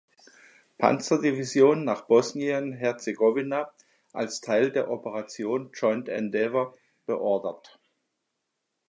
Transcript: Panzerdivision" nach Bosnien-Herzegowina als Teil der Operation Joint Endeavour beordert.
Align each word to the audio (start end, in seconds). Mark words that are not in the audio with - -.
Panzerdivision" 0.79 1.83
nach 1.83 2.07
Bosnien-Herzegowina 2.07 3.69
als 4.13 4.41
Teil 4.41 4.71
der 4.71 4.89
Operation 4.89 5.69
Joint 5.73 6.09
Endeavour 6.09 6.75
beordert. 7.05 7.79